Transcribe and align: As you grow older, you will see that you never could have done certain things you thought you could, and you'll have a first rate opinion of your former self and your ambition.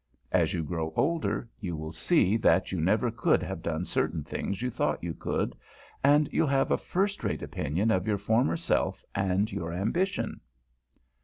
As 0.31 0.55
you 0.55 0.63
grow 0.63 0.91
older, 0.95 1.47
you 1.59 1.75
will 1.77 1.91
see 1.91 2.35
that 2.37 2.71
you 2.71 2.81
never 2.81 3.11
could 3.11 3.43
have 3.43 3.61
done 3.61 3.85
certain 3.85 4.23
things 4.23 4.59
you 4.59 4.71
thought 4.71 5.03
you 5.03 5.13
could, 5.13 5.55
and 6.03 6.27
you'll 6.33 6.47
have 6.47 6.71
a 6.71 6.77
first 6.79 7.23
rate 7.23 7.43
opinion 7.43 7.91
of 7.91 8.07
your 8.07 8.17
former 8.17 8.57
self 8.57 9.05
and 9.13 9.51
your 9.51 9.71
ambition. 9.71 10.41